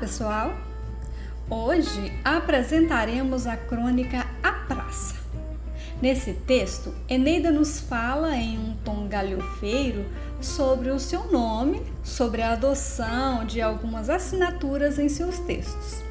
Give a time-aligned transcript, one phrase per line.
[0.00, 0.56] pessoal!
[1.50, 5.16] Hoje apresentaremos a crônica A Praça.
[6.00, 10.06] Nesse texto, Eneida nos fala em um tom galhofeiro
[10.40, 16.02] sobre o seu nome, sobre a adoção de algumas assinaturas em seus textos.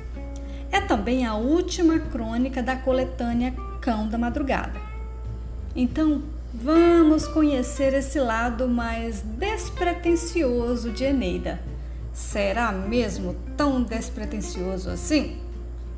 [0.72, 4.80] É também a última crônica da coletânea Cão da Madrugada.
[5.76, 6.22] Então,
[6.54, 11.60] vamos conhecer esse lado mais despretensioso de Eneida
[12.20, 15.42] Será mesmo tão despretensioso assim?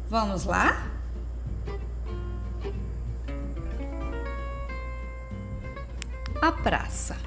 [0.07, 0.88] Vamos lá?
[6.39, 7.17] A praça.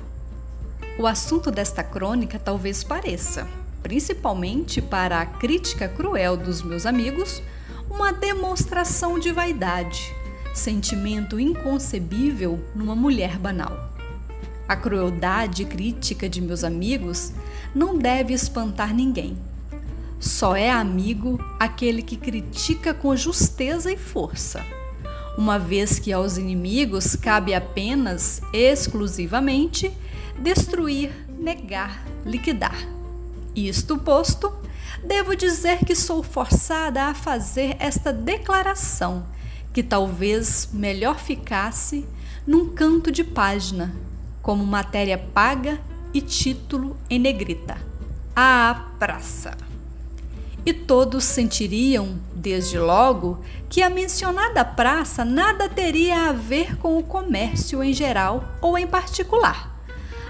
[0.96, 3.46] O assunto desta crônica talvez pareça,
[3.82, 7.42] principalmente para a crítica cruel dos meus amigos,
[7.90, 10.14] uma demonstração de vaidade,
[10.54, 13.93] sentimento inconcebível numa mulher banal.
[14.66, 17.32] A crueldade crítica de meus amigos
[17.74, 19.36] não deve espantar ninguém.
[20.18, 24.64] Só é amigo aquele que critica com justeza e força,
[25.36, 29.92] uma vez que aos inimigos cabe apenas, exclusivamente,
[30.38, 32.88] destruir, negar, liquidar.
[33.54, 34.50] Isto posto,
[35.04, 39.26] devo dizer que sou forçada a fazer esta declaração,
[39.74, 42.06] que talvez melhor ficasse
[42.46, 43.94] num canto de página
[44.44, 45.80] como matéria paga
[46.12, 47.78] e título em negrita:
[48.36, 49.56] A Praça.
[50.66, 57.02] E todos sentiriam, desde logo, que a mencionada praça nada teria a ver com o
[57.02, 59.74] comércio em geral ou em particular.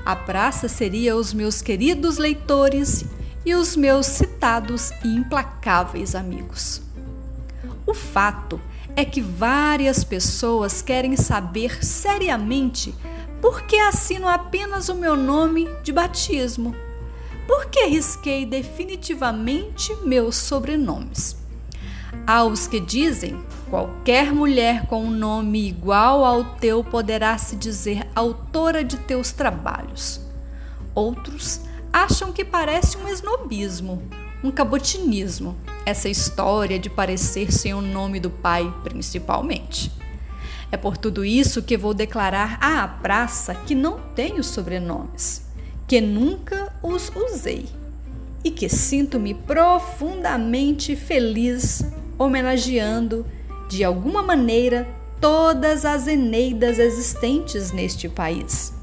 [0.05, 3.05] A praça seria os meus queridos leitores
[3.45, 6.83] e os meus citados e implacáveis amigos.
[7.87, 8.61] O fato
[8.97, 12.95] é que várias pessoas querem saber seriamente
[13.45, 16.75] por que assino apenas o meu nome de batismo?
[17.47, 21.37] Por que risquei definitivamente meus sobrenomes?
[22.27, 23.39] Há os que dizem:
[23.69, 30.23] qualquer mulher com um nome igual ao teu poderá se dizer autora de teus trabalhos.
[30.95, 31.61] Outros
[31.93, 34.03] acham que parece um esnobismo,
[34.43, 35.55] um cabotinismo,
[35.85, 39.93] essa história de parecer sem o nome do pai, principalmente.
[40.75, 45.43] É por tudo isso que vou declarar à praça que não tenho sobrenomes,
[45.87, 47.67] que nunca os usei
[48.43, 51.85] e que sinto-me profundamente feliz
[52.19, 53.25] homenageando,
[53.71, 54.85] de alguma maneira,
[55.21, 58.75] todas as Eneidas existentes neste país.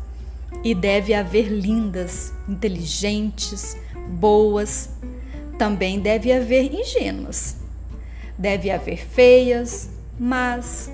[0.63, 3.75] E deve haver lindas, inteligentes,
[4.07, 4.91] boas,
[5.59, 7.57] também deve haver ingênuas.
[8.37, 10.89] Deve haver feias, mas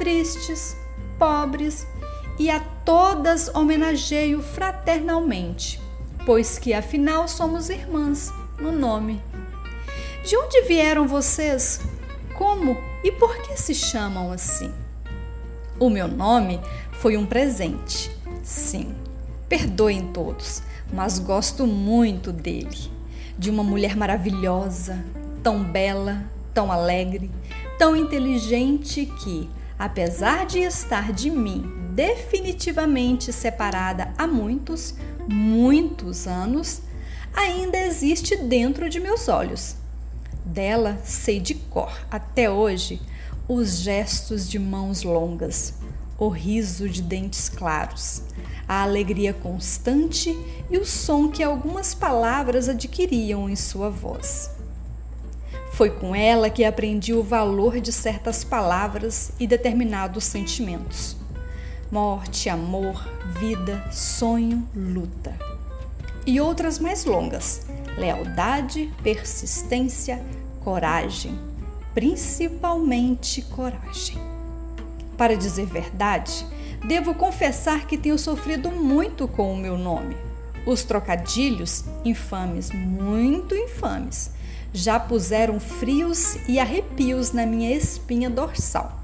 [0.00, 0.78] tristes,
[1.18, 1.86] pobres,
[2.38, 5.78] e a todas homenageio fraternalmente,
[6.24, 9.22] pois que afinal somos irmãs no nome.
[10.24, 11.82] De onde vieram vocês?
[12.34, 14.72] Como e por que se chamam assim?
[15.78, 16.58] O meu nome
[16.92, 18.10] foi um presente,
[18.42, 18.94] sim.
[19.50, 22.90] Perdoem todos, mas gosto muito dele.
[23.38, 25.04] De uma mulher maravilhosa,
[25.42, 26.24] tão bela,
[26.54, 27.30] tão alegre,
[27.78, 34.94] tão inteligente que, apesar de estar de mim definitivamente separada há muitos,
[35.26, 36.82] muitos anos,
[37.32, 39.76] ainda existe dentro de meus olhos.
[40.44, 43.00] Dela sei de cor até hoje
[43.48, 45.72] os gestos de mãos longas,
[46.18, 48.22] o riso de dentes claros,
[48.68, 50.38] a alegria constante
[50.70, 54.59] e o som que algumas palavras adquiriam em sua voz.
[55.80, 61.16] Foi com ela que aprendi o valor de certas palavras e determinados sentimentos:
[61.90, 63.08] morte, amor,
[63.40, 65.34] vida, sonho, luta.
[66.26, 67.62] E outras mais longas:
[67.96, 70.22] lealdade, persistência,
[70.62, 71.38] coragem,
[71.94, 74.18] principalmente coragem.
[75.16, 76.44] Para dizer verdade,
[76.86, 80.14] devo confessar que tenho sofrido muito com o meu nome.
[80.66, 84.32] Os trocadilhos, infames, muito infames,
[84.72, 89.00] já puseram frios e arrepios na minha espinha dorsal.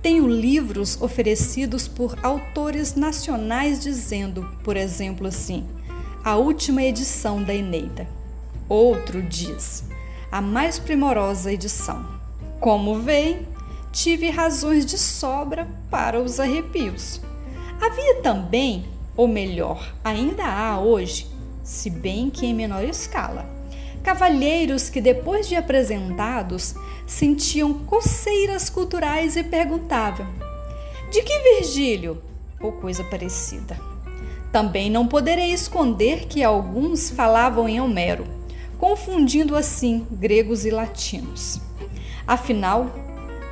[0.00, 5.66] Tenho livros oferecidos por autores nacionais dizendo, por exemplo, assim:
[6.24, 8.08] a última edição da Eneida.
[8.68, 9.84] Outro diz:
[10.30, 12.04] a mais primorosa edição.
[12.58, 13.46] Como veem,
[13.92, 17.20] tive razões de sobra para os arrepios.
[17.80, 18.86] Havia também,
[19.16, 21.26] ou melhor, ainda há hoje,
[21.62, 23.44] se bem que em menor escala,
[24.02, 26.74] cavalheiros que, depois de apresentados,
[27.06, 30.26] sentiam coceiras culturais e perguntavam:
[31.10, 32.22] De que Virgílio?
[32.60, 33.76] ou coisa parecida.
[34.52, 38.24] Também não poderei esconder que alguns falavam em Homero,
[38.78, 41.60] confundindo assim gregos e latinos.
[42.26, 42.90] Afinal,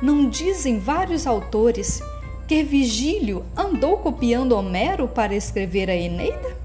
[0.01, 2.01] não dizem vários autores
[2.47, 6.60] que Vigílio andou copiando Homero para escrever a Eneida?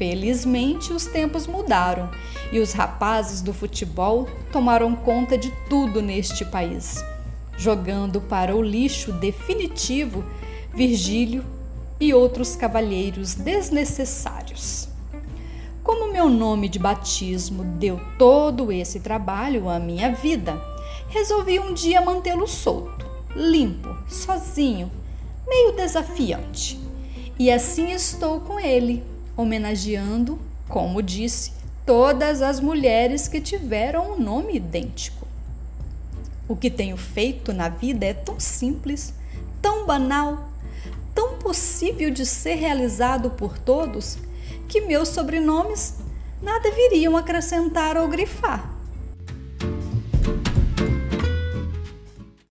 [0.00, 2.10] Felizmente, os tempos mudaram
[2.50, 7.04] e os rapazes do futebol tomaram conta de tudo neste país,
[7.58, 10.24] jogando para o lixo definitivo
[10.74, 11.44] Virgílio
[12.00, 14.88] e outros cavalheiros desnecessários.
[15.84, 20.58] Como meu nome de batismo deu todo esse trabalho à minha vida,
[21.10, 23.04] resolvi um dia mantê-lo solto,
[23.36, 24.90] limpo, sozinho,
[25.46, 26.80] meio desafiante.
[27.38, 29.04] E assim estou com ele,
[29.36, 30.38] homenageando,
[30.68, 31.52] como disse,
[31.84, 35.26] todas as mulheres que tiveram um nome idêntico.
[36.48, 39.14] O que tenho feito na vida é tão simples,
[39.62, 40.50] tão banal,
[41.14, 44.18] tão possível de ser realizado por todos
[44.68, 45.96] que meus sobrenomes
[46.40, 48.79] nada viriam acrescentar ou grifar.